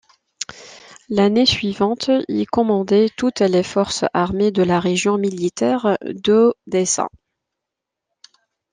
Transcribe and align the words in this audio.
L'année 1.09 1.45
suivante, 1.45 2.09
il 2.27 2.47
commandait 2.47 3.09
toutes 3.17 3.41
les 3.41 3.61
forces 3.61 4.03
armées 4.15 4.49
de 4.49 4.63
la 4.63 4.79
région 4.79 5.19
militaire 5.19 5.95
d'Odessa. 6.01 7.07